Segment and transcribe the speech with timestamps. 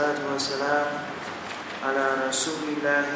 [0.00, 0.86] والصلاة والسلام
[1.84, 3.08] على رسول الله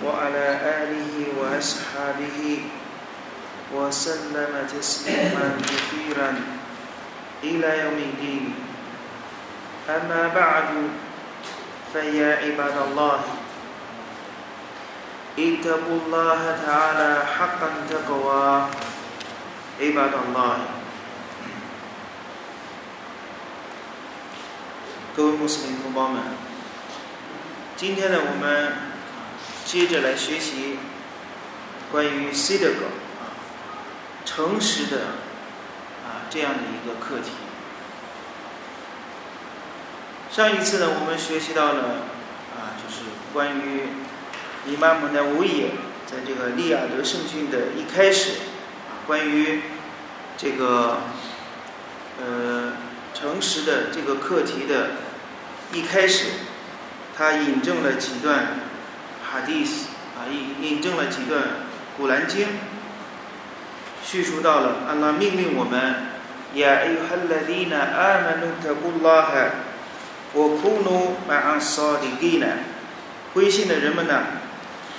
[0.00, 0.46] وعلى
[0.80, 2.64] آله وأصحابه
[3.76, 6.30] وسلم تسليما كثيرا
[7.44, 8.54] إلى يوم الدين.
[9.84, 10.68] أما بعد
[11.92, 13.20] فيا عباد الله
[15.38, 18.48] اتقوا الله تعالى حقا تقوى.
[19.80, 20.56] عباد الله
[25.16, 26.20] 各位穆斯林同胞们，
[27.76, 28.72] 今天呢，我们
[29.64, 30.76] 接着来学习
[31.92, 32.70] 关于 c i d q
[33.22, 33.30] 啊
[34.24, 35.02] 诚实的
[36.04, 37.30] 啊这样的一个课题。
[40.32, 41.82] 上一次呢，我们学习到了
[42.50, 43.02] 啊，就是
[43.32, 43.82] 关于
[44.66, 45.68] 伊玛目的维也
[46.08, 48.30] 在这个利亚德圣训的一开始
[48.90, 49.62] 啊，关于
[50.36, 51.02] 这个
[52.20, 52.72] 呃
[53.14, 55.03] 诚实的这个课题的。
[55.74, 56.26] 一开始，
[57.18, 58.46] 他引证了几段
[59.28, 61.42] 哈迪斯啊，引引证了几段
[61.96, 62.46] 古兰经，
[64.04, 65.80] 叙述到了安拉命令我们
[66.54, 69.32] 呀，哎呦哈拉迪纳阿曼努特古拉哈，
[70.32, 72.46] 我库努马安萨迪基呢，
[73.32, 74.22] 归信的人们呢，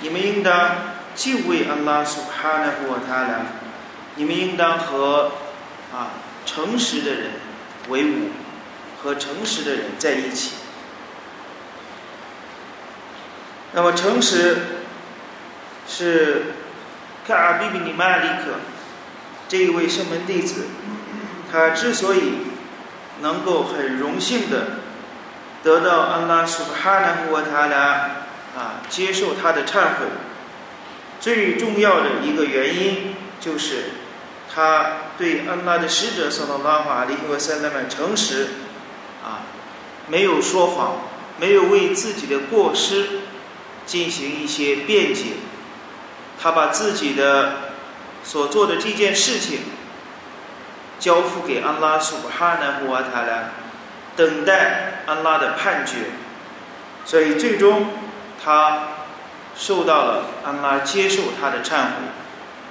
[0.02, 0.72] 你们应当
[1.14, 3.46] 敬畏安拉苏哈纳布塔拉，
[4.16, 5.32] 你们应当和
[5.90, 6.10] 啊
[6.44, 7.30] 诚实的人
[7.88, 8.28] 为伍，
[9.02, 10.52] 和诚实的人在一起。
[13.72, 14.56] 那么，诚实
[15.86, 16.54] 是
[17.26, 18.54] 卡阿比比尼玛里克
[19.48, 20.64] 这一位圣门弟子，
[21.52, 22.38] 他之所以
[23.20, 24.78] 能够很荣幸的
[25.62, 27.76] 得到安拉苏哈纳胡塔拉
[28.56, 30.06] 啊接受他的忏悔，
[31.20, 33.90] 最重要的一个原因就是
[34.54, 38.48] 他对安拉的使者萨拉拉法里和塞勒曼诚实
[39.22, 39.42] 啊，
[40.08, 40.96] 没有说谎，
[41.38, 43.20] 没有为自己的过失。
[43.86, 45.34] 进行一些辩解，
[46.42, 47.52] 他把自己的
[48.24, 49.60] 所做的这件事情
[50.98, 53.50] 交付给安拉苏哈纳胡瓦塔拉，
[54.16, 55.98] 等待安拉的判决，
[57.04, 57.90] 所以最终
[58.44, 58.88] 他
[59.56, 61.92] 受到了安拉接受他的忏悔，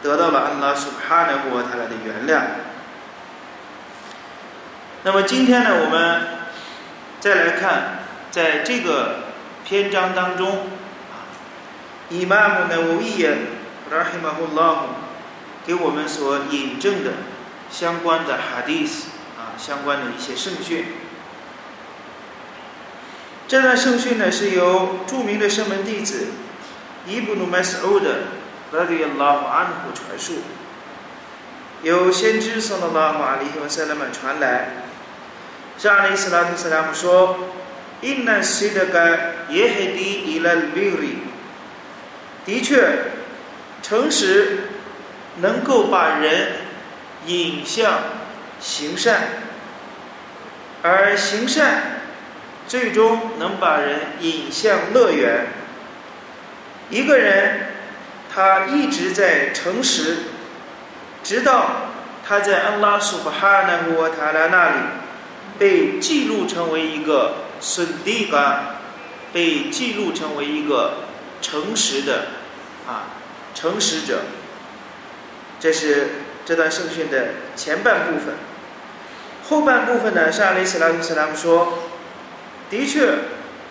[0.03, 2.43] 得到了安拉苏哈纳胡瓦塔拉的原谅。
[5.03, 6.27] 那么今天呢，我们
[7.21, 7.99] 再来看
[8.31, 9.19] 在这个
[9.63, 10.67] 篇章当中。
[12.09, 13.35] 伊玛目呢，无伊耶，
[13.91, 14.81] 拉希马胡拉姆，
[15.65, 17.11] 给我们所引证的
[17.71, 19.07] 相关的哈迪斯
[19.37, 20.85] 啊，相关的一些圣训。
[23.47, 26.27] 这段圣训呢，是由著名的圣门弟子
[27.07, 28.19] 伊布努麦斯欧的
[28.71, 30.43] 拉迪拉胡安胡传述，
[31.81, 34.69] 由先知萨拉拉法里和塞勒曼传来。
[35.77, 37.37] 沙利斯拉特斯拉姆说
[38.01, 41.17] ：“因那西德盖耶海迪伊拉比里。”
[42.45, 42.97] 的确，
[43.81, 44.69] 诚实
[45.37, 46.51] 能够把人
[47.25, 48.01] 引向
[48.59, 49.21] 行善，
[50.83, 52.01] 而行善
[52.67, 55.47] 最终能把人引向乐园。
[56.91, 57.61] 一个人
[58.31, 60.17] 他一直在诚实，
[61.23, 61.89] 直到
[62.23, 64.75] 他在安拉苏巴哈纳沃塔拉那里
[65.57, 68.75] 被记录成为一个孙迪嘎，
[69.33, 71.04] 被记录成为一个。
[71.45, 72.25] 诚实的
[72.87, 73.21] 啊，
[73.53, 74.21] 诚实者，
[75.59, 76.07] 这是
[76.43, 78.33] 这段圣训的前半部分。
[79.47, 81.77] 后半部分呢，是阿里斯拉图斯拉姆说，
[82.71, 83.09] 的确，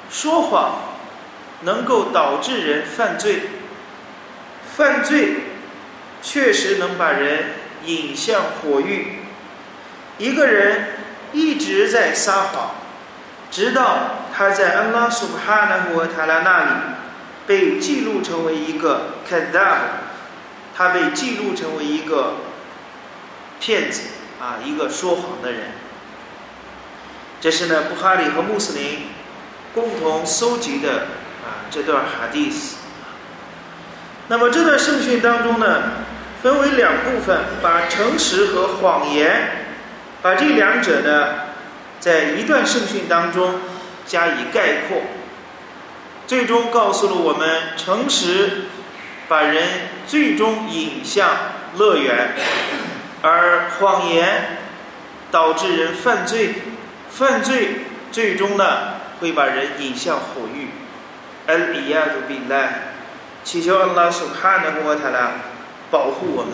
[0.09, 0.95] 说谎
[1.63, 3.43] 能够导致人犯罪，
[4.77, 5.35] 犯罪
[6.23, 7.47] 确实能把人
[7.85, 9.19] 引向火狱。
[10.19, 10.91] 一个人
[11.33, 12.71] 一直在撒谎，
[13.51, 16.71] 直到他在安拉苏哈纳胡塔拉那里。
[17.47, 19.79] 被记录成为一个 kadab，
[20.75, 22.37] 他被记录成为一个
[23.61, 24.03] 骗子
[24.41, 25.73] 啊，一个说谎的人。
[27.41, 29.09] 这是呢，布哈里和穆斯林
[29.75, 31.07] 共同搜集的
[31.45, 32.77] 啊这段哈迪斯。
[34.29, 35.83] 那么这段圣训当中呢，
[36.43, 39.67] 分为两部分，把诚实和谎言，
[40.23, 41.35] 把这两者呢，
[42.01, 43.61] 在一段圣训当中
[44.07, 45.03] 加以概括。
[46.27, 48.65] 最终告诉了我们，诚实
[49.29, 49.63] 把人
[50.07, 51.31] 最终引向
[51.77, 52.35] 乐园，
[53.23, 54.59] 而谎言
[55.31, 56.55] 导致人犯罪，
[57.11, 60.69] 犯罪最终呢会把人引向火狱。
[61.47, 62.69] al i y a d b i
[63.45, 65.33] 祈求阿拉苏哈纳穆塔拉
[65.91, 66.53] 保护我们。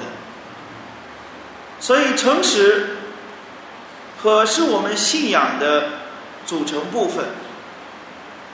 [1.78, 2.96] 所以，诚实
[4.20, 5.84] 和是我们信仰的
[6.44, 7.26] 组成部分。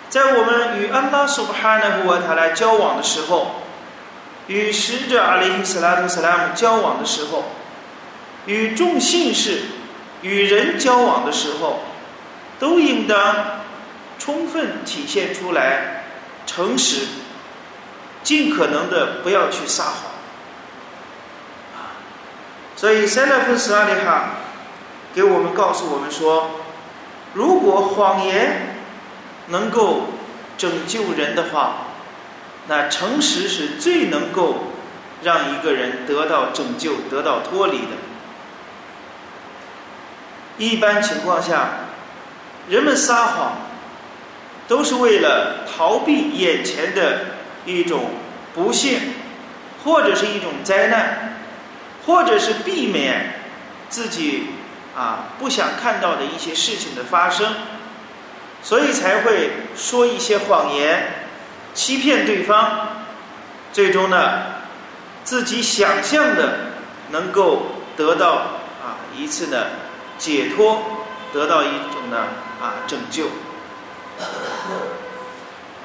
[0.09, 3.63] 在我们与安拉苏哈纳胡瓦塔来交往的时候，
[4.47, 7.45] 与使者阿里·斯拉图·斯拉姆交往的时候，
[8.47, 9.63] 与众信士、
[10.23, 11.81] 与人交往的时候，
[12.61, 13.61] 都应当
[14.19, 16.05] 充分体现出来
[16.47, 17.07] 诚实，
[18.23, 19.95] 尽可能的不要去撒谎。
[22.77, 24.31] 所以，塞勒夫斯阿里哈
[25.15, 26.51] 给我们告诉我们说，
[27.33, 28.76] 如果谎言
[29.49, 30.07] 能够
[30.59, 31.87] 拯救人的话，
[32.69, 34.73] 那诚实是最能够
[35.23, 37.97] 让一个人得到拯救、得到脱离的。
[40.59, 41.69] 一般情况下，
[42.69, 43.59] 人们撒谎
[44.67, 47.27] 都是为了逃避眼前的
[47.67, 48.11] 一种
[48.55, 48.99] 不幸，
[49.85, 51.37] 或者是一种灾难，
[52.07, 53.35] 或者是避免
[53.89, 54.49] 自己
[54.97, 57.55] 啊不想看到的一些事情的发生，
[58.63, 61.09] 所以才会说一些谎言。
[61.75, 62.89] 欺骗对方，
[63.71, 64.45] 最终呢，
[65.25, 66.71] 自己想象的
[67.11, 67.67] 能够
[67.99, 68.33] 得到
[68.83, 69.73] 啊一次的
[70.17, 71.05] 解脱，
[71.35, 72.17] 得到一种呢
[72.63, 73.27] 啊拯救。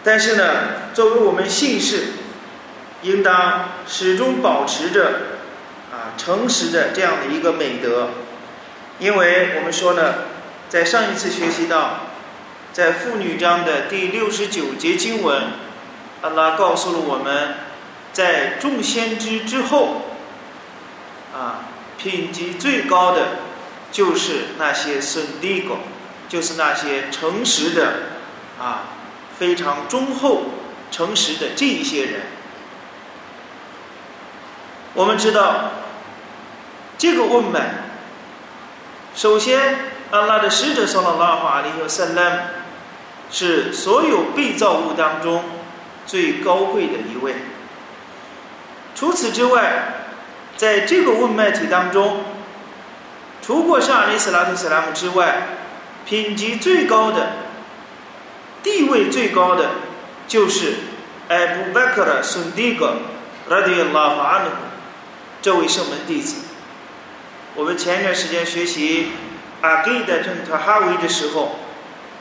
[0.02, 0.44] 但是呢，
[0.94, 2.14] 作为我们信士，
[3.02, 5.12] 应当始终保持着
[5.92, 8.12] 啊诚实的这样的一个美德，
[8.98, 10.14] 因为我们说呢，
[10.70, 12.11] 在上一次学习到，
[12.74, 15.44] 在妇女章的第六十九节经文。
[16.22, 17.56] 安拉告诉了我们，
[18.14, 20.04] 在众先知之后，
[21.34, 21.66] 啊，
[21.98, 23.40] 品级最高的
[23.92, 25.80] 就是那些孙弟狗，
[26.30, 27.94] 就是那些诚实的，
[28.60, 28.84] 啊，
[29.38, 30.44] 非常忠厚、
[30.92, 32.22] 诚实的这一些人。
[34.94, 35.72] 我们知道，
[37.00, 37.62] 这个问门，
[39.16, 39.80] 首先，
[40.12, 42.61] 安拉的使者（说了拉话）阿里和萨拉
[43.32, 45.44] 是所有被造物当中。
[46.04, 47.36] 最高贵的一位。
[48.96, 50.08] 除此之外，
[50.58, 52.24] 在这个问脉体当中，
[53.42, 55.44] 除过上阿里斯拉特·斯拉姆之外，
[56.06, 57.34] 品级最高的、
[58.62, 59.70] 地位最高的，
[60.28, 60.74] 就是
[61.30, 62.96] 艾布·贝克的孙迪格·
[63.52, 64.50] 拉迪拉法安努
[65.42, 66.42] 这位圣门弟子。
[67.56, 69.12] 我们前一段时间学习
[69.62, 71.60] 阿吉的正特哈维的时候，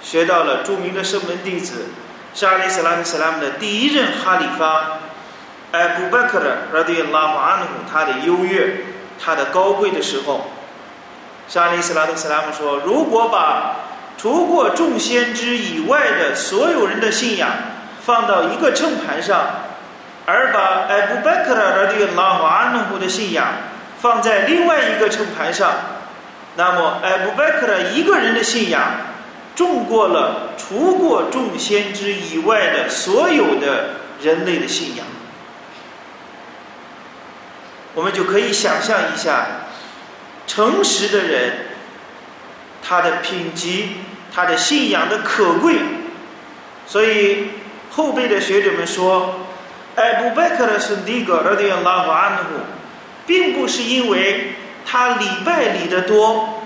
[0.03, 1.87] 学到了著名的圣门弟子。
[2.33, 5.01] 沙利斯拉特·斯拉姆的第一任哈里发，
[5.73, 8.85] 艾布·贝克的拉迪拉法安努他的优越、
[9.21, 10.49] 他的高贵的时候，
[11.49, 13.75] 沙利斯拉特·斯拉姆说：“如果把
[14.17, 17.51] 除过众先知以外的所有人的信仰
[18.01, 19.47] 放到一个秤盘上，
[20.25, 23.45] 而把艾布·贝克的拉迪拉法安努的信仰
[23.99, 25.73] 放在另外一个秤盘上，
[26.55, 28.81] 那么艾布·贝克的一个人的信仰。”
[29.61, 33.91] 重过了除过众先知以外的所有的
[34.23, 35.05] 人类的信仰，
[37.95, 39.47] 我们就可以想象一下，
[40.47, 41.53] 诚实的人，
[42.83, 43.97] 他的品级，
[44.35, 45.77] 他的信仰的可贵。
[46.87, 47.49] 所以
[47.91, 49.41] 后辈的学者们说，
[49.95, 52.61] 艾布贝克的孙迪格拉迪亚拉瓦安努，
[53.27, 54.55] 并不是因为
[54.87, 56.57] 他礼拜礼的多。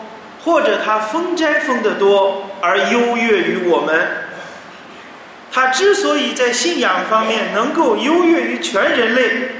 [0.44, 4.08] 或者他封斋封的多而优越于我们，
[5.52, 9.50] 他之所以在信仰方面能够优越于全人类，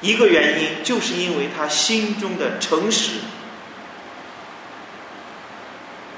[0.00, 3.14] 一个原因就是因为他心中的诚实。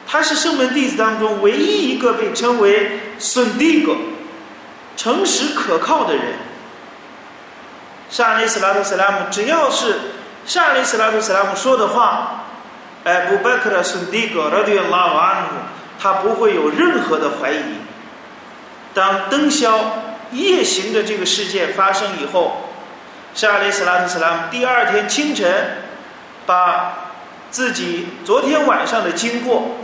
[0.07, 3.97] 他是圣门弟子当中唯一一个被称为孙弟格，
[4.99, 6.35] 诚实可靠的人。
[8.11, 9.95] 沙利斯拉图斯拉姆只要是
[10.45, 12.37] 沙利斯拉图斯拉姆说的话。
[13.05, 15.49] 艾布贝克的孙弟格拉迪拉瓦安努，
[15.99, 17.63] 他不会有任何的怀疑。
[18.93, 20.03] 当灯宵
[20.33, 22.69] 夜行的这个事件发生以后，
[23.35, 25.79] 沙利斯拉特斯拉姆第二天清晨，
[26.45, 27.13] 把
[27.51, 29.77] 自己昨天晚上的经过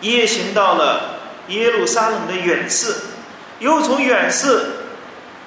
[0.00, 3.02] 夜行到了耶路撒冷的远寺，
[3.58, 4.84] 又从远寺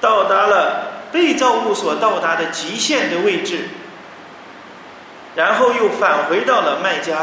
[0.01, 3.69] 到达了被造物所到达的极限的位置。
[5.35, 7.17] 然后又返回到了麦加，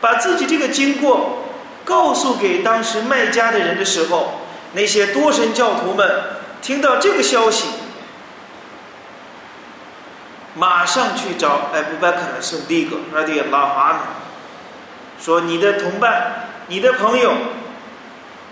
[0.00, 1.44] 把自己这个经过
[1.84, 4.40] 告诉给当时麦加的人的时候，
[4.72, 6.10] 那些多神教徒们
[6.60, 7.68] 听到这个消息，
[10.54, 13.98] 马上去找艾布·贝克的孙弟格拉迪拉哈呢，
[15.20, 17.32] 说你的同伴、你的朋友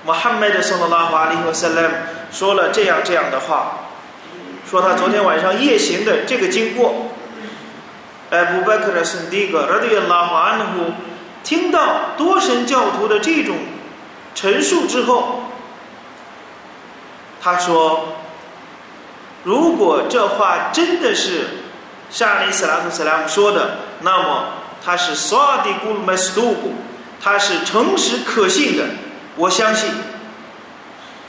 [0.05, 1.95] 穆罕默德·圣拉哈利和塞勒姆
[2.31, 3.89] 说了这样这样的话，
[4.71, 7.09] 说他昨天晚上夜行的这个经过。
[8.33, 10.95] 艾布·贝克的孙弟格拉迪亚拉华安努，
[11.45, 13.59] 听到多神教徒的这种
[14.35, 15.43] 陈述之后，
[17.43, 18.17] 他说
[19.45, 21.45] ：“如果这话真的是
[22.09, 24.47] 沙利斯拉图斯拉姆说的，那么
[24.83, 26.73] 他是萨迪古鲁麦斯杜古，
[27.21, 28.85] 他是诚实可信的。
[29.37, 29.91] 我相信，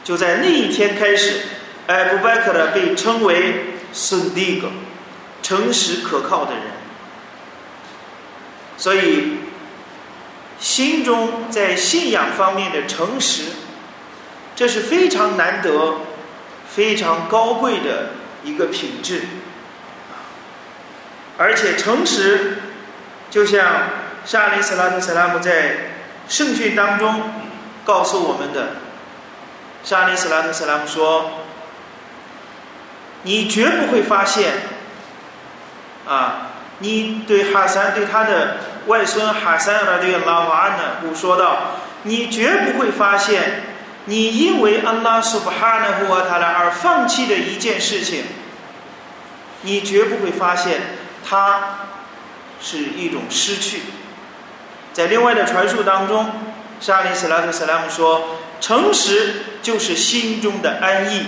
[0.05, 1.41] 就在那一天开始，
[1.87, 4.69] 艾布拜克的被称为孙迪格，
[5.41, 6.61] 诚实可靠的人。
[8.77, 9.37] 所以。”
[10.59, 13.47] 心中在信仰方面的诚实，
[14.55, 15.95] 这是非常难得、
[16.69, 18.11] 非常高贵的
[18.45, 19.23] 一个品质。
[21.37, 22.59] 而且诚实，
[23.29, 23.89] 就像
[24.23, 25.95] 沙利斯拉特·萨拉姆在
[26.29, 27.23] 圣训当中
[27.83, 28.77] 告诉我们的，
[29.83, 31.39] 沙利斯拉特·萨拉姆说
[33.23, 34.53] ：“你绝不会发现，
[36.07, 43.61] 啊，你对哈三对他的。”外孙哈三拉对拉瓦安呢，古说道：“你绝不会发现，
[44.03, 48.25] 你因为安拉苏巴哈纳胡瓦塔拉而放弃的一件事情，
[49.61, 50.81] 你绝不会发现
[51.25, 51.87] 它
[52.59, 53.83] 是一种失去。”
[54.91, 56.29] 在另外的传述当中，
[56.81, 58.21] 沙利斯拉特·萨拉姆说
[58.59, 61.27] ：“诚实就是心中的安逸，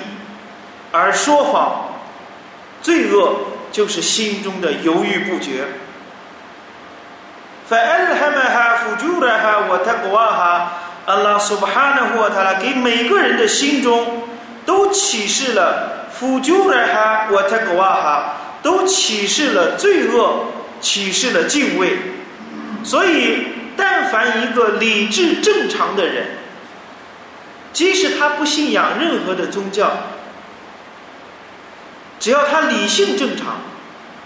[0.91, 1.95] 而说谎、
[2.81, 3.37] 罪恶
[3.74, 5.64] 就是心中的犹豫不决。”
[7.70, 14.22] فألهمها فجورها وتقواها 阿拉苏巴哈纳霍塔拉给每个人的心中
[14.66, 20.44] 都启示了福救了哈我特格瓦哈都启示了罪恶
[20.80, 21.96] 启示了敬畏
[22.84, 26.26] 所以但凡一个理智正常的人
[27.72, 29.90] 即使他不信仰任何的宗教
[32.25, 33.57] 只要他理性正常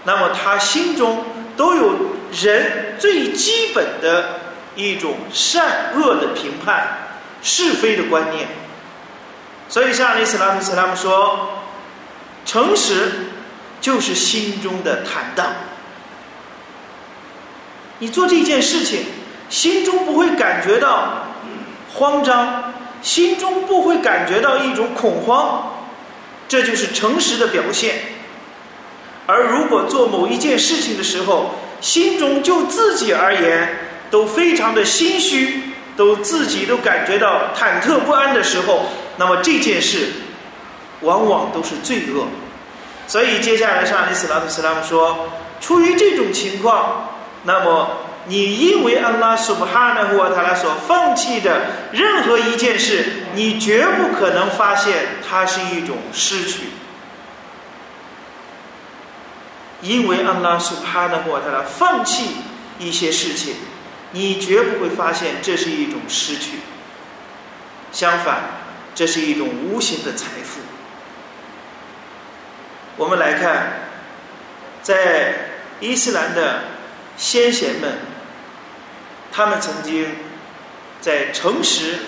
[0.04, 1.22] 那么他心中
[1.54, 1.94] 都有
[2.32, 4.40] 人最基本的
[4.74, 7.10] 一种善恶的评判、
[7.42, 8.48] 是非的观念，
[9.68, 11.50] 所以像阿里斯拉夫斯拉姆说，
[12.46, 13.26] 诚实
[13.82, 15.48] 就是心中的坦荡。
[17.98, 19.04] 你做这件事情，
[19.50, 21.26] 心中不会感觉到
[21.92, 25.79] 慌张，心中不会感觉到一种恐慌，
[26.50, 27.94] 这就是诚实的表现。
[29.24, 33.68] 而如果做某一件事情的时候，心中就自己而言
[34.10, 35.62] 都非常的心虚，
[35.96, 40.08] 都自己都感觉到忐忑不安的时候，那么这件事
[41.02, 42.26] 往往都是罪恶。
[43.06, 45.30] 所以接下来上里斯拉的斯拉姆说，
[45.60, 47.10] 出于这种情况，
[47.44, 47.90] 那么
[48.26, 51.60] 你因为安拉苏布哈纳胡塔拉所放弃的
[51.92, 56.64] 任何一件事，你绝不可能发现它是一种失去。
[59.82, 62.36] 因为安拉苏帕纳霍他拉放弃
[62.78, 63.54] 一些事情，
[64.12, 66.58] 你绝不会发现这是一种失去。
[67.90, 68.42] 相反，
[68.94, 70.60] 这是一种无形的财富。
[72.96, 73.72] 我们来看，
[74.82, 75.34] 在
[75.80, 76.64] 伊斯兰的
[77.16, 78.00] 先贤们，
[79.32, 80.08] 他们曾经
[81.00, 82.00] 在诚实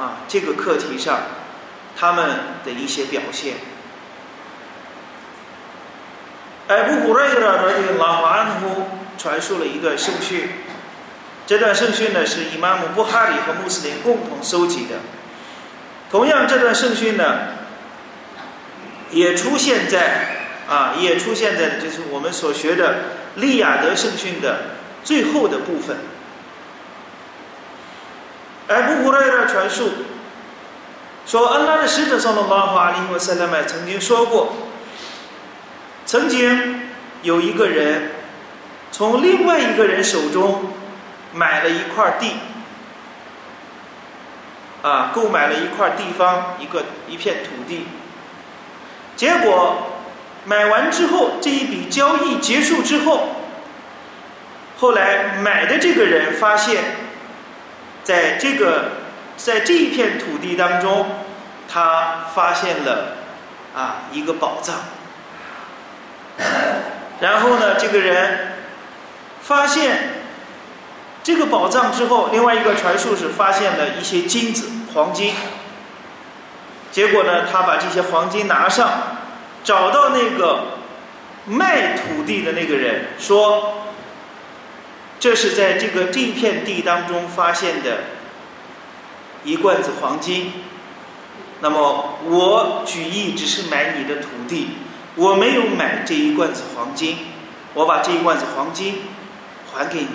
[0.00, 1.18] 啊这个课题上，
[1.94, 2.30] 他们
[2.64, 3.56] 的一些表现。
[6.68, 8.84] 艾布胡瑞拉的拉马安呼
[9.18, 10.48] 传述了一段圣训，
[11.46, 14.96] 这段圣训呢是伊玛目布哈里和穆斯林共同搜集的。
[16.10, 17.48] 同样，这段圣训呢
[19.10, 22.94] 也出现在啊，也出现在就是我们所学的
[23.34, 24.60] 利雅德圣训的
[25.04, 25.96] 最后的部分。
[28.70, 29.90] 艾布胡瑞拉传述
[31.26, 34.52] 说，安拉的使者（上的拉哈里和塞拉麦）曾经说过。
[36.06, 36.88] 曾经
[37.22, 38.12] 有一个人
[38.92, 40.72] 从另外一个人手中
[41.32, 42.36] 买了一块地，
[44.82, 47.88] 啊，购买了一块地方，一个一片土地。
[49.16, 49.78] 结果
[50.44, 53.30] 买完之后，这一笔交易结束之后，
[54.78, 56.82] 后来买的这个人发现，
[58.02, 58.90] 在这个
[59.36, 61.06] 在这一片土地当中，
[61.68, 63.16] 他发现了
[63.74, 64.76] 啊一个宝藏。
[67.20, 68.52] 然后呢，这个人
[69.42, 70.22] 发现
[71.22, 75.34] 这个宝藏之后，另外一个传述是发现了一些金子、黄金。
[76.90, 78.90] 结果呢，他把这些黄金拿上，
[79.62, 80.64] 找到那个
[81.44, 83.79] 卖土地的那个人，说
[85.20, 87.98] ：“这是在这个这片地当中发现的
[89.44, 90.52] 一罐子黄金。
[91.60, 94.70] 那么我举意只是买你的土地。”
[95.16, 97.18] 我没有买这一罐子黄金，
[97.74, 99.02] 我把这一罐子黄金
[99.74, 100.08] 还给你。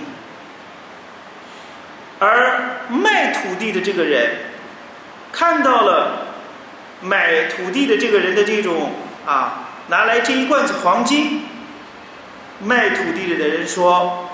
[2.17, 4.37] 而卖土地的这个人
[5.33, 6.27] 看到了
[7.01, 8.93] 买土地的这个人的这种
[9.27, 11.43] 啊，拿来这一罐子黄金，
[12.63, 14.24] 卖土地的人说：“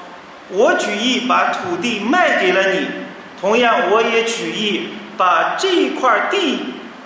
[0.52, 2.88] 我举意把土地卖给了你，
[3.40, 6.60] 同样我也举意把这块地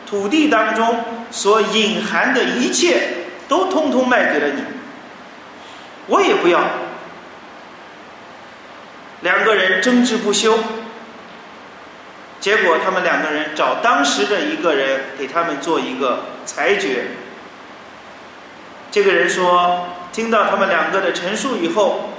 [0.06, 3.02] 土地当中所隐含的一切
[3.48, 4.64] 都通通卖给了你，
[6.08, 6.62] 我也不要。”
[9.22, 10.58] 两个人争执不休。
[12.40, 17.06] 结果，他们两个人找当时的一个人给他们做一个裁决。
[18.92, 22.12] 这个人说，听到他们两个的陈述以后，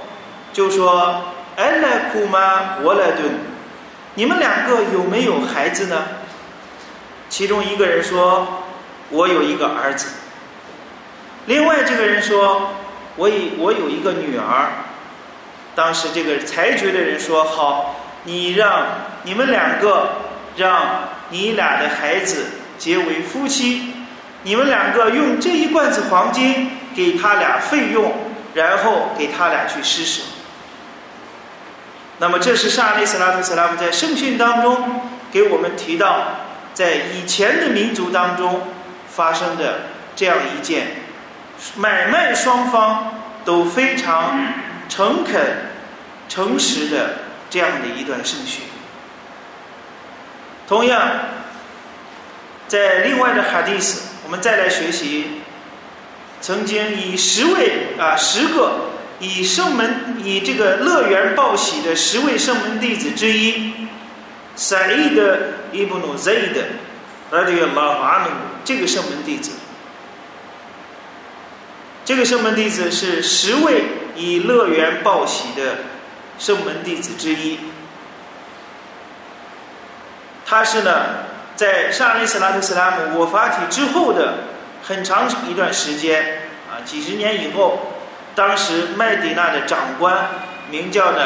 [0.53, 1.21] 就说
[1.57, 2.75] ：“哎，来库吗？
[2.81, 3.31] 我来顿，
[4.15, 6.03] 你们两个有没有孩子呢？”
[7.29, 8.63] 其中一个人说
[9.09, 10.07] ：“我有一个儿子。”
[11.47, 12.69] 另外这个人说
[13.17, 14.69] ：“我有我有一个女儿。”
[15.75, 18.83] 当时这个裁决的人说：“好。”你让
[19.23, 20.09] 你们两个，
[20.57, 22.43] 让你俩的孩子
[22.77, 23.93] 结为夫妻，
[24.43, 28.11] 你们两个用这一罐子黄金给他俩费用，
[28.53, 30.23] 然后给他俩去施舍。
[32.19, 36.21] 那么，这是沙利斯拉特斯拉姆在圣训当中给我们提到，
[36.73, 38.61] 在以前的民族当中
[39.07, 39.81] 发生的
[40.15, 40.87] 这样一件
[41.75, 43.13] 买卖双方
[43.45, 44.39] 都非常
[44.89, 45.69] 诚恳、
[46.29, 47.27] 诚实的。
[47.49, 48.61] 这样的一段圣训。
[50.67, 51.01] 同样，
[52.67, 55.43] 在另外的哈迪斯，我们再来学习，
[56.41, 58.86] 曾经以十位啊十个
[59.19, 63.73] 以圣门以这个乐园报喜的十位圣门弟子之一，
[64.55, 65.37] 赛义德
[65.71, 66.65] 伊布努 Z 的
[67.31, 68.29] 拉迪亚拉瓦努
[68.63, 69.51] 这个圣门弟子，
[72.05, 73.83] 这个圣门弟子是十位
[74.15, 75.75] 以乐园报喜的。
[76.39, 77.57] 圣门弟子之一，
[80.45, 84.43] 他是呢，在沙利斯拉特斯拉姆我发体之后的
[84.83, 87.93] 很长一段时间啊，几十年以后，
[88.37, 90.27] 当时麦迪娜的长官
[90.69, 91.21] 名叫呢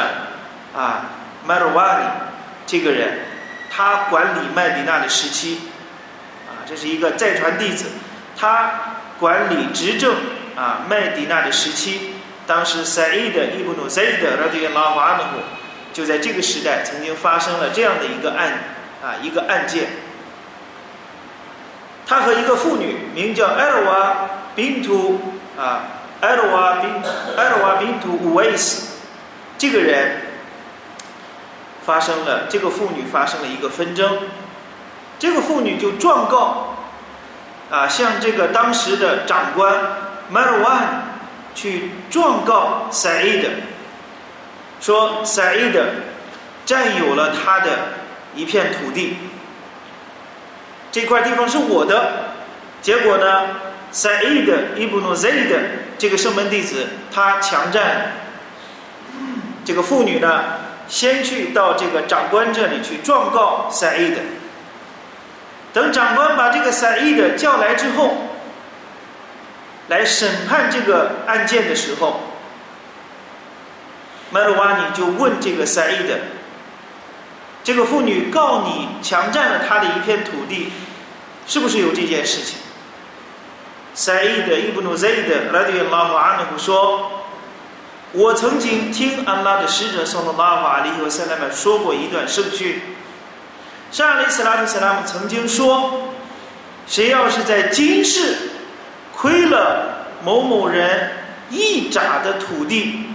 [0.73, 1.09] 啊
[1.45, 2.05] 麦罗瓦尼
[2.65, 3.19] 这个人，
[3.69, 5.59] 他管理麦迪娜的时期
[6.47, 7.87] 啊，这是一个再传弟子，
[8.37, 10.15] 他管理执政
[10.55, 12.13] 啊麦迪娜的时期。
[12.47, 15.23] 当时赛义的伊布努赛义的拉迪拉华努
[15.91, 18.53] 就在这个时代曾经发生了这样的一个案
[19.03, 19.89] 啊一个案件。
[22.05, 25.83] 他和一个妇女名叫埃尔瓦宾图啊
[26.21, 27.01] Elwa bin
[27.35, 27.99] Elwa bin
[28.33, 28.83] ways
[29.57, 30.21] 这个人
[31.83, 34.19] 发生了，这个妇女发生了一个纷争，
[35.17, 36.75] 这个妇女就状告
[37.71, 39.73] 啊，向这个当时的长官
[40.31, 40.85] Marwan
[41.55, 43.45] 去状告 Sa'id，
[44.79, 45.75] 说 Sa'id
[46.65, 47.69] 占有了他的
[48.35, 49.17] 一片土地，
[50.91, 52.33] 这块地方是我的。
[52.81, 53.47] 结果呢
[53.91, 55.59] ，Sa'id ibn Zaid。
[56.01, 58.13] 这个圣门弟子他强占，
[59.63, 60.45] 这个妇女呢，
[60.87, 64.17] 先去到这个长官这里去状告赛义的。
[65.71, 68.17] 等长官把这个赛义的叫来之后。
[69.89, 72.21] 来审判这个案件的时候，
[74.31, 76.17] 麦鲁瓦尼就问这个赛义的
[77.63, 80.71] ：“这个妇女告你强占了她的一片土地，
[81.45, 82.57] 是不是有这件事情？”
[83.93, 87.23] 赛义的伊布努赛义的拉迪拉瓦阿努说
[88.13, 92.81] ：“我曾经听安拉的使者送了拉瓦里和塞拉曼说过一段圣训，
[93.91, 96.13] 沙利斯拉特塞拉姆曾经说，
[96.87, 98.35] 谁要是在今世。”
[99.13, 101.11] 亏了某某人
[101.51, 103.05] 一扎的土地，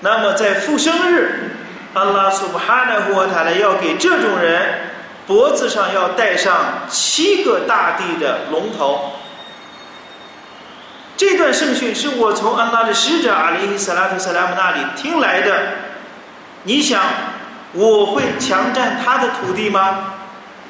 [0.00, 1.52] 那么在复生日，
[1.92, 4.90] 阿拉苏布哈纳胡塔勒要给这种人
[5.24, 9.12] 脖子上要戴上七个大地的龙头。
[11.16, 15.68] 这段圣训是我从安拉的使者阿里萨拉特萨拉姆那里听来的。
[16.64, 17.02] 你想
[17.72, 20.14] 我会强占他的土地吗？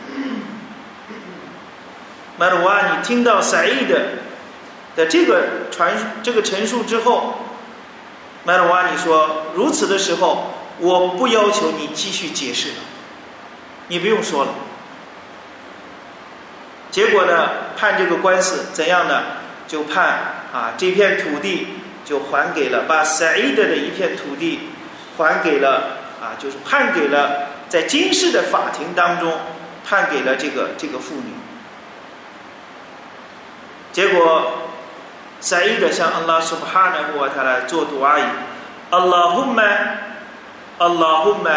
[2.37, 4.01] 马鲁瓦，你听到赛义的？
[4.97, 7.35] 的这个传这个陈述之后，
[8.45, 12.75] 麦鲁瓦尼说：“如此的时候，我不要求你继续解释了，
[13.89, 14.53] 你不用说了。”
[16.93, 19.23] 结果呢，判这个官司怎样呢？
[19.67, 20.07] 就判
[20.53, 21.69] 啊，这片土地
[22.05, 24.71] 就还给了，把赛义德的一片土地
[25.17, 29.33] 还给了啊，就是判给了在今世的法庭当中
[29.85, 31.33] 判给了这个这个妇女。
[33.93, 34.53] 结果。
[35.41, 38.23] 赛义德向安拉苏布哈纳和他来做杜阿伊，
[38.89, 39.63] 阿拉胡玛，
[40.79, 41.51] 阿拉胡玛，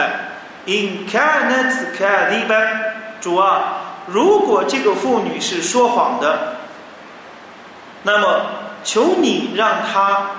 [0.65, 2.83] 因卡纳兹卡迪班，
[3.21, 6.56] 主啊，如果这个妇女是说谎的，
[8.07, 8.45] 那么
[8.85, 10.29] 求你让她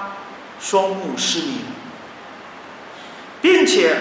[0.59, 1.61] 双目失明，
[3.43, 3.95] 并且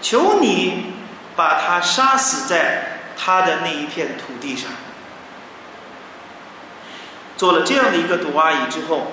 [0.00, 0.94] 求你
[1.34, 4.70] 把她杀死在他的那一片土地上。
[7.36, 9.08] 做了这样的一个毒阿姨之后，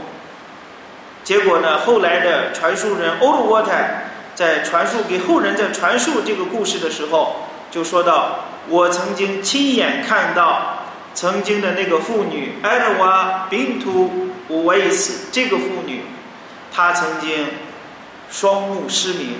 [1.23, 10.74] 结果呢，后来的传述人欧鲁沃泰在传述给后人在传述这个故事的时候，就说到：“我曾经亲眼看到
[11.15, 16.01] 曾经的那个妇女埃尔瓦宾图乌维斯这个妇女，
[16.71, 17.47] 她曾经
[18.29, 19.37] 双目失明。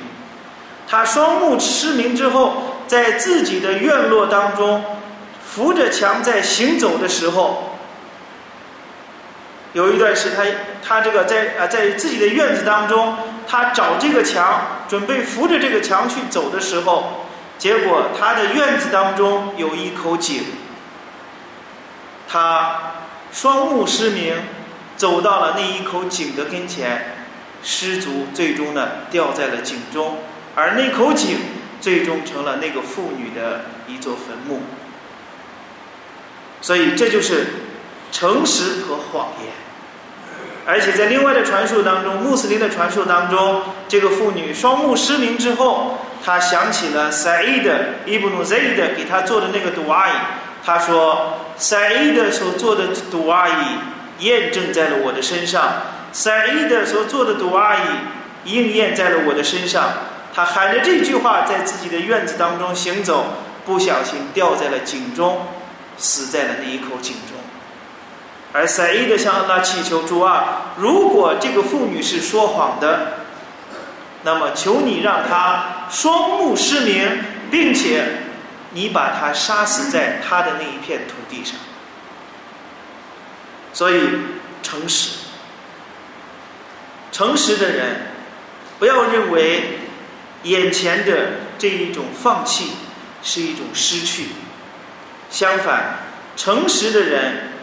[0.88, 4.84] 她双目失明之后，在自己的院落当中
[5.46, 7.72] 扶着墙在行走的时候。”
[9.74, 10.44] 有一段是他，
[10.82, 13.14] 他这个在啊，在自己的院子当中，
[13.46, 17.26] 他找这个墙，准备扶着这个墙去走的时候，
[17.58, 20.44] 结果他的院子当中有一口井，
[22.36, 22.92] 他
[23.32, 24.34] 双目失明，
[24.98, 27.16] 走到了那一口井的跟前，
[27.64, 30.18] 失足最终呢掉在了井中，
[30.54, 31.38] 而那口井
[31.80, 34.64] 最终成了那个妇女的一座坟墓。
[36.60, 37.48] 所以这就是
[38.12, 39.54] 诚实和谎言。
[40.66, 47.72] 而且在另外的传说当中，穆斯林的传说当中，这个妇女双目失明之后，她想起了赛伊德
[48.06, 50.10] 伊布努赛伊德给她做的那个 dua
[50.66, 53.54] 他，说：“赛伊德所做的毒阿姨
[54.20, 55.62] 验证在了我的身上，
[56.12, 57.80] 赛伊德所做的毒阿姨
[58.46, 59.90] 应验在了我的身上。”
[60.34, 63.26] 他喊着这句话，在自己的院子当中行走，
[63.66, 65.48] 不小心掉在了井中，
[65.98, 67.38] 死在了那一口井中。
[68.52, 73.20] 而赛义的向阿拉祈求主啊，如果这个妇女是说谎的，
[74.24, 77.08] 那么求你让她双目失明，
[77.50, 78.04] 并且
[78.76, 81.56] 你把他杀死在他的那一片土地上。
[83.74, 84.10] 所以，
[84.62, 85.26] 诚实，
[87.12, 88.12] 诚实的人，
[88.78, 89.80] 不要认为
[90.44, 91.14] 眼前的
[91.58, 92.74] 这一种放弃
[93.24, 94.28] 是一种失去，
[95.30, 96.00] 相反，
[96.38, 97.56] 诚实的人。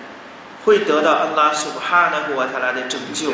[0.65, 3.33] 会得到安拉苏哈纳古瓦塔拉的拯救，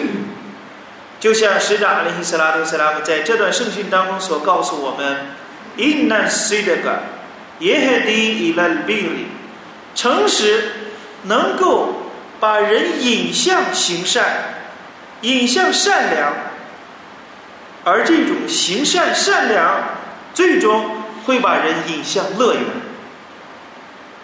[1.21, 5.27] 就像使者阿里希斯拉图斯拉姆在这段圣训当中所告诉我们
[5.77, 7.01] ：“Inna sidqa
[7.61, 9.27] yehdi ilal bir”，
[9.94, 10.73] 诚实
[11.25, 14.25] 能够把人引向行善，
[15.23, 16.33] 引向善良，
[17.85, 19.81] 而这种行善善良，
[20.35, 20.90] 最终
[21.25, 22.62] 会把人引向乐园。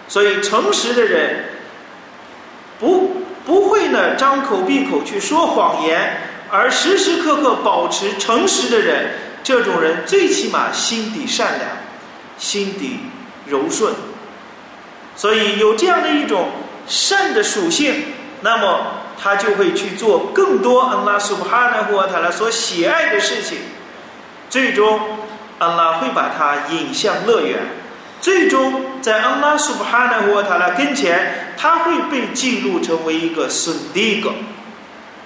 [0.09, 1.47] 所以，诚实的人。
[2.81, 6.19] 不不会呢，张口闭口去说谎言，
[6.51, 9.11] 而时时刻刻保持诚实的人，
[9.45, 11.71] 这种人最起码心底善良，
[12.37, 12.99] 心底
[13.47, 13.95] 柔顺。
[15.17, 16.51] 所以有这样的一种
[16.87, 18.07] 善的属性，
[18.41, 18.87] 那么
[19.23, 23.59] 他就会去做更多安拉苏哈纳胡塔拉所喜爱的事情，
[24.51, 25.19] 最终
[25.59, 27.61] 安拉会把他引向乐园。
[28.21, 34.33] 最终，在安拉苏布哈纳胡塔拉跟前，他会被记录成为一个孙迪格，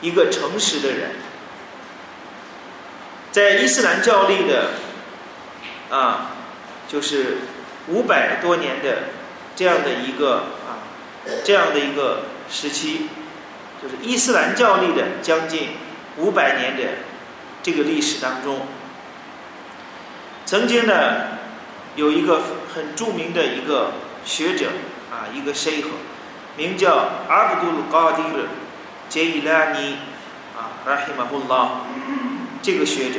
[0.00, 1.12] 一个诚实的人。
[3.31, 4.70] 在伊斯兰教历的
[5.90, 6.33] 啊，
[6.88, 7.38] 就是
[7.88, 9.05] 五百多年的
[9.57, 10.81] 这样的一个啊，
[11.44, 13.09] 这样的一个时期，
[13.83, 15.70] 就是伊斯兰教历的将近
[16.16, 16.83] 五百年的
[17.62, 18.66] 这个历史当中，
[20.46, 21.38] 曾经呢。
[21.96, 23.90] 有一个很著名的一个
[24.24, 24.66] 学者
[25.11, 25.87] 啊，一个 sheikh，
[26.57, 28.46] 名叫阿卜杜鲁高迪尔
[29.09, 29.96] 杰伊拉尼
[30.57, 31.68] 啊，rahimahullah，
[32.62, 33.18] 这个学者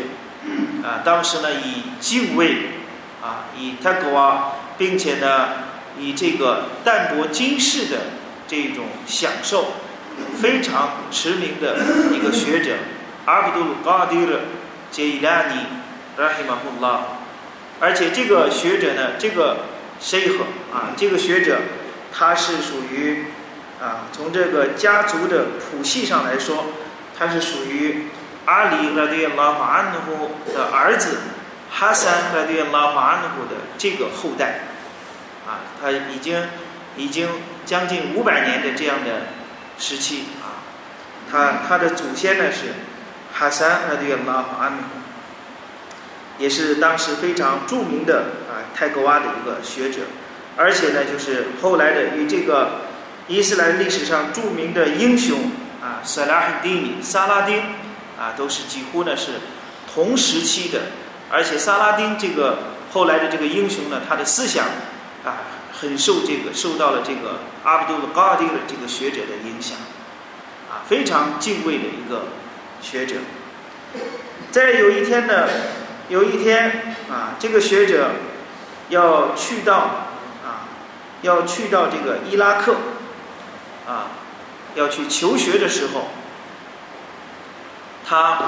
[0.82, 2.70] 啊，当时呢以敬畏
[3.22, 4.44] 啊，以 taqwa，
[4.80, 5.50] 并且呢
[6.00, 7.98] 以这个淡泊今世的
[8.48, 9.74] 这种享受，
[10.42, 11.78] 非常驰名的
[12.12, 12.78] 一个学者
[13.26, 14.40] 阿卜杜鲁高迪尔
[14.90, 15.66] 杰伊拉尼
[16.18, 17.00] ，rahimahullah。
[17.80, 19.66] 而且这个学者呢，这个
[20.02, 20.40] sheikh
[20.74, 21.60] 啊，这个学者，
[22.12, 23.26] 他是属于
[23.80, 26.68] 啊，从这个家族的谱系上来说，
[27.18, 28.08] 他是属于
[28.46, 31.20] 阿里拉迪拉法安努夫的儿子
[31.70, 34.62] 哈桑拉迪拉法安努夫的这个后代，
[35.48, 36.44] 啊，他已经
[36.98, 37.28] 已经
[37.66, 39.28] 将近五百年的这样的
[39.78, 40.66] 时期啊，
[41.32, 42.74] 他他的祖先呢是
[43.34, 44.86] 哈桑阿迪拉法安努夫。
[46.38, 50.04] 也是当时非常著名的啊泰戈瓦的一个学者，
[50.56, 52.80] 而且呢，就是后来的与这个
[53.28, 57.60] 伊斯兰历史上著名的英雄啊萨拉哈蒂尼萨拉丁
[58.18, 59.34] 啊，都是几乎呢是
[59.94, 60.80] 同时期的，
[61.30, 62.60] 而且萨拉丁这个
[62.94, 64.66] 后来的这个英雄呢，他的思想
[65.26, 69.78] 啊很受这个受到了这个阿卜杜勒·嘎迪尔这个学者的影响，
[70.70, 72.28] 啊，非常敬畏的一个
[72.82, 73.16] 学者。
[74.52, 75.48] 在有一天呢，
[76.10, 78.12] 有一天啊，这个学者
[78.90, 79.78] 要去到
[80.44, 80.68] 啊，
[81.22, 82.76] 要去到这个伊拉克
[83.88, 84.12] 啊，
[84.76, 86.10] 要去求学的时候，
[88.08, 88.42] 他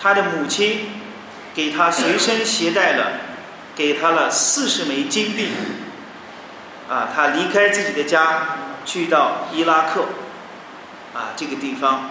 [0.00, 0.90] 他的母亲
[1.54, 3.12] 给他随身携带了，
[3.76, 5.50] 给他了四十枚金币。
[6.88, 10.02] 啊，他离开自己的家，去到伊拉克，
[11.12, 12.10] 啊，这个地方，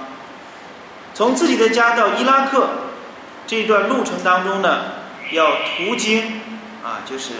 [1.13, 2.67] 从自己的家到伊拉克
[3.47, 4.81] 这段路程当中呢，
[5.31, 5.47] 要
[5.77, 6.41] 途经
[6.83, 7.31] 啊，就是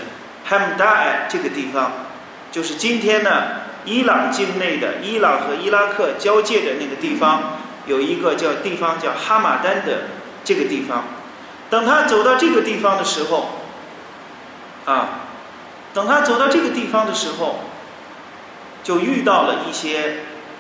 [0.46, 1.92] 哈姆达尔这个地方，
[2.54, 3.48] 就是今天呢，
[3.84, 10.04] 伊朗境内的伊朗和伊拉克交界的那个地方，有一个叫地方叫哈马丹的
[10.46, 11.04] 这个地方。
[11.70, 13.65] 等他走到这个地方的时候，
[14.86, 15.10] 啊。
[15.94, 17.60] 等他走到这个地方的时候，
[18.84, 20.18] 就遇到了一些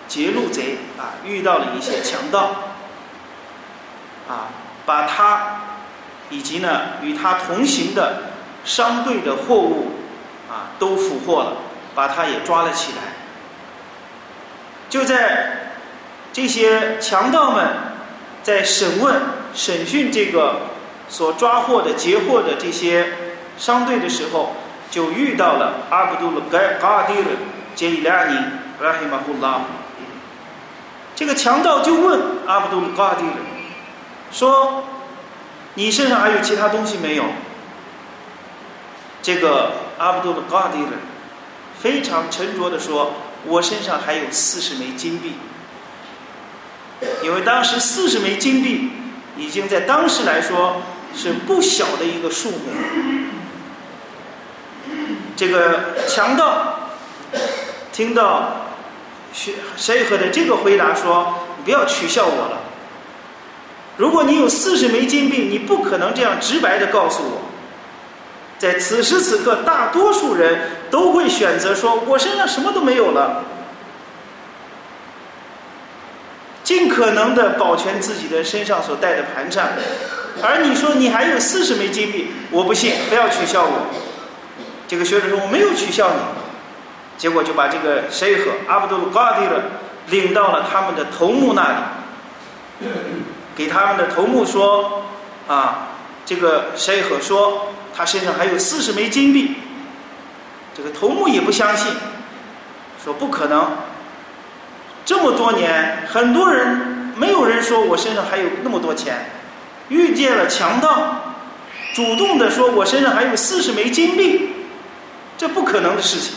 [0.07, 2.55] 劫路贼啊，遇到了一些强盗，
[4.29, 4.47] 啊，
[4.85, 5.61] 把他
[6.29, 8.31] 以及呢与他同行的
[8.63, 9.91] 商队的货物
[10.49, 11.57] 啊都俘获了，
[11.93, 12.97] 把他也抓了起来。
[14.89, 15.73] 就在
[16.31, 17.67] 这些强盗们
[18.41, 19.21] 在审问、
[19.53, 20.61] 审讯这个
[21.09, 23.24] 所抓获的劫获的这些
[23.57, 24.53] 商队的时候。
[24.91, 27.19] 就遇到了阿卜杜勒·盖嘎迪尔·
[27.73, 28.37] 杰伊拉尼，
[28.79, 29.59] 拉希马胡拉。
[31.15, 33.33] 这个强盗就问阿卜杜勒·嘎迪尔
[34.31, 34.85] 说
[35.73, 37.25] ：“你身上还有其他东西没有？”
[39.21, 40.91] 这个阿卜杜勒·嘎迪尔
[41.77, 45.33] 非常沉着的说：“我身上还有四十枚金币，
[47.21, 48.91] 因为当时四十枚金币
[49.35, 52.59] 已经在当时来说是不小的一个数目。”
[55.35, 56.89] 这个强盗
[57.91, 58.67] 听到
[59.33, 62.59] 谁谁和的这个回答说：“不要取笑我了。
[63.97, 67.41] 如果你有四十枚金币，你不可能这样直白的告诉我。”
[68.57, 73.43] 在此时此刻，大多数人都会选择说：“我身上什么都没有了。”
[76.63, 79.73] 尽可能的保全自己的身上所带的盘缠。
[80.41, 83.87] 而你说你还有四十枚金币，我不信，不要取笑我。
[84.87, 86.19] 这个学者说：“我没有取笑你。”
[87.17, 89.61] 结果就把这个谁和阿卜杜鲁嘎迪勒
[90.07, 92.87] 领到了他们的头目那里，
[93.55, 95.03] 给他们的头目说
[95.47, 95.87] ：“啊，
[96.25, 99.55] 这个谁和说他身上还有四十枚金币。”
[100.75, 101.89] 这个头目也不相信，
[103.03, 103.71] 说：“不可能！
[105.05, 109.31] 这么多年，很多人没有人说我身上还有那么多钱。
[109.87, 111.33] 遇见了强盗，
[111.93, 114.49] 主动的说我身上还有四十枚金币。”
[115.37, 116.35] 这不可能的事情，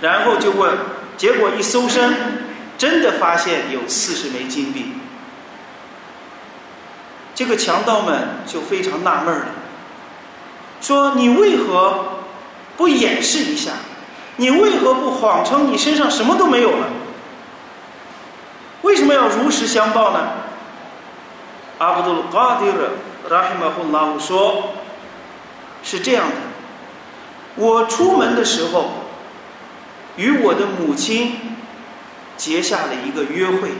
[0.00, 0.76] 然后就问，
[1.16, 2.14] 结果一搜身，
[2.76, 4.92] 真的发现有四十枚金币。
[7.34, 9.46] 这个强盗们就非常纳闷了，
[10.82, 12.20] 说：“你为何
[12.76, 13.72] 不掩饰一下？
[14.36, 16.86] 你为何不谎称你身上什么都没有了？
[18.82, 20.20] 为什么要如实相报呢？”
[21.78, 22.90] 阿卜杜勒·嘎迪尔
[23.30, 24.74] 拉希马胡拉说
[25.82, 26.36] ：“是这样的。”
[27.56, 28.90] 我出门的时候，
[30.16, 31.56] 与我的母亲
[32.36, 33.70] 结下了一个约会。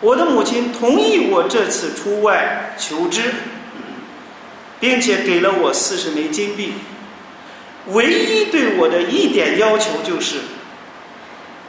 [0.00, 3.32] 我的母亲同意我这次出外求知，
[4.80, 6.74] 并且给了我四十枚金币。
[7.88, 10.40] 唯一对我的一点要求就是，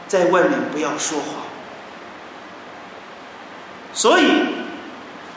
[0.07, 1.43] 在外面不要说谎。
[3.93, 4.25] 所以，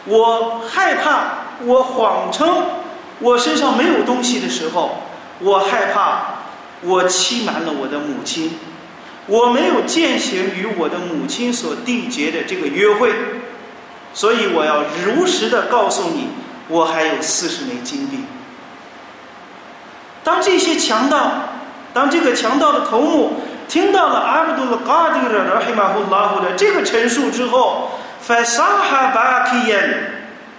[0.06, 2.64] 我害怕我谎称
[3.18, 5.02] 我身上没有东西的时候。
[5.40, 6.20] 我害怕，
[6.82, 8.58] 我欺瞒了我的母亲，
[9.26, 13.12] 我没有践行与我的母亲所缔结的这个约会，
[14.12, 16.28] 所以我要如实的告诉你，
[16.68, 18.24] 我还有四十枚金币。
[20.24, 21.30] 当这些强盗，
[21.94, 30.00] 当这个强盗的头目听到了阿卜杜勒·嘎迪尔的黑马胡拉胡的这个陈述之后，法沙哈巴提耶，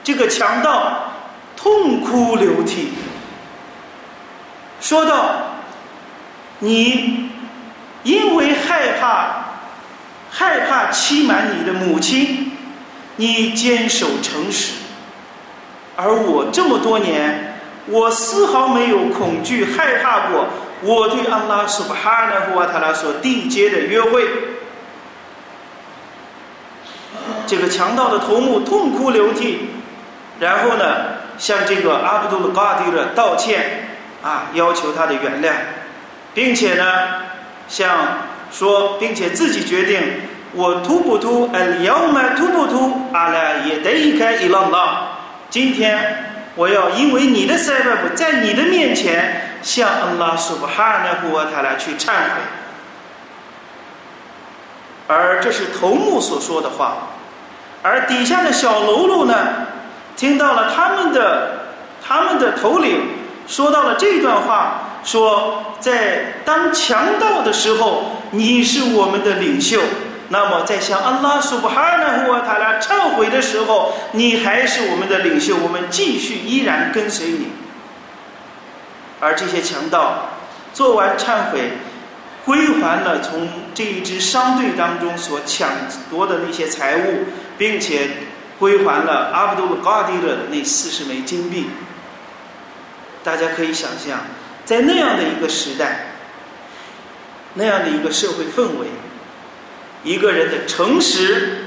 [0.03, 1.11] 这个强盗
[1.57, 2.93] 痛哭流涕。
[4.81, 5.35] 说到
[6.59, 7.29] 你
[8.03, 9.45] 因为害怕
[10.31, 12.51] 害怕欺瞒你的母亲，
[13.17, 14.73] 你坚守诚实，
[15.95, 20.47] 而我这么多年，我丝毫没有恐惧害怕过
[20.81, 24.27] 我对安拉苏巴哈纳胡瓦塔拉所缔结的约会。
[27.45, 29.71] 这个强盗的头目痛哭流涕，
[30.39, 30.85] 然后呢，
[31.37, 33.88] 向这个阿卜杜勒·嘎迪勒道歉。
[34.21, 35.51] 啊要求他的原谅，
[36.33, 36.83] 并且呢，
[37.67, 37.97] 像
[38.51, 40.01] 说，并且自己决定，
[40.53, 45.07] 我突不突，呃，要么突不突，阿拉也得一开一浪浪。
[45.49, 52.41] 今天我要因为你的塞巴布，在你的面前向安拉苏巴哈纳胡瓦塔拉去忏悔。
[55.07, 56.97] 而这是头目所说的话，
[57.81, 59.33] 而底下的小喽啰呢，
[60.15, 61.61] 听到了他们的
[62.05, 63.01] 他们的头领
[63.49, 69.79] 说到了这段话，说在当强盗的时候，你是我们的领袖；
[70.29, 77.47] 那么在向安拉苏布哈纳胡瓦塔拉忏悔的时候，你还是我们的领袖，我们继续依然跟随你。
[79.19, 80.29] 而这些强盗
[80.73, 81.71] 做完忏悔。
[82.45, 85.69] 归还了从这一支商队当中所抢
[86.09, 87.25] 夺的那些财物，
[87.59, 88.09] 并且
[88.57, 91.67] 归还了阿卜杜勒·高迪的那四十枚金币。
[93.29, 94.21] 大家可以想象，
[94.65, 96.07] 在那样的一个时代，
[97.53, 98.87] 那样的一个社会氛围，
[100.03, 101.65] 一个人的诚实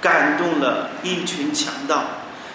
[0.00, 2.02] 感动了一群强盗，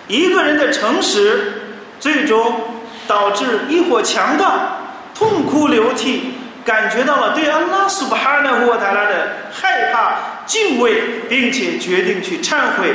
[0.10, 1.54] 一个人的诚实
[2.02, 4.78] 最终导致一伙强盗
[5.16, 6.34] 痛哭流涕。
[6.66, 12.94] 感觉到了对安拉苏巴哈纳沃塔拉的害怕、敬畏，并且决定去忏悔，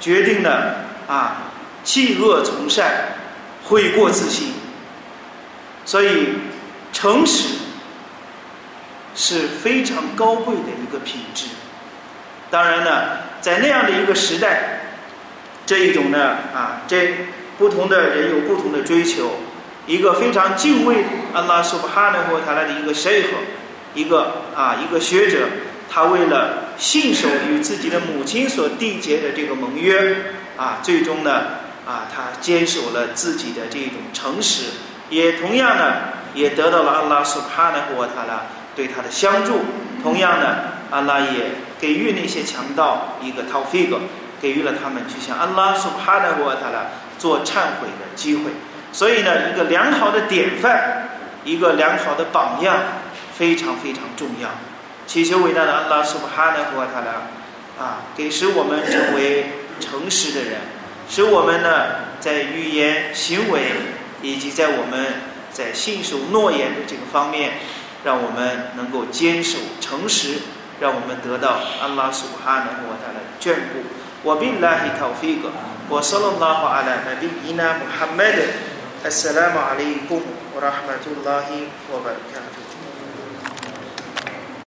[0.00, 1.50] 决定了啊
[1.84, 3.14] 弃恶从善，
[3.64, 4.54] 悔过自新。
[5.90, 6.28] 所以，
[6.92, 7.48] 诚实
[9.12, 11.46] 是非常高贵的一个品质。
[12.48, 12.90] 当然呢，
[13.40, 14.82] 在那样的一个时代，
[15.66, 17.26] 这一种呢啊，这
[17.58, 19.32] 不同的人有不同的追求。
[19.88, 23.28] 一个非常敬畏安拉苏巴哈纳和塔拉的一个谁和
[23.92, 25.48] 一个啊一个学者，
[25.90, 30.16] 他为了信守与自己的母亲所缔结的这个盟约，
[30.56, 31.32] 啊，最终呢
[31.84, 34.66] 啊他坚守了自己的这种诚实，
[35.10, 35.94] 也同样呢
[36.32, 38.42] 也得到了阿拉苏巴哈纳和塔拉
[38.74, 39.60] 对他的相助，
[40.02, 40.56] 同样呢
[40.90, 43.98] 阿拉也给予那些强盗一个 tawfiq，
[44.40, 46.86] 给予了他们去向阿拉苏巴哈纳和塔拉
[47.18, 48.44] 做忏悔的机会。
[48.92, 51.08] 所以呢，一个良好的典范，
[51.44, 52.76] 一个良好的榜样，
[53.32, 54.48] 非常非常重要。
[55.06, 59.46] 祈求伟大的阿拉苏巴哈纳胡塔拉啊，给使我们成为
[59.80, 60.60] 诚实的人，
[61.08, 61.86] 使我们呢
[62.20, 63.62] 在语言、行为
[64.22, 65.14] 以及在我们
[65.52, 67.54] 在信守诺言的这个方面，
[68.04, 70.38] 让我们能够坚守诚实，
[70.80, 73.82] 让我们得到安拉苏哈的莫大的眷顾。
[74.22, 74.90] 我并拉黑，
[75.88, 76.50] 我拉阿，我拉，
[81.90, 82.49] 我。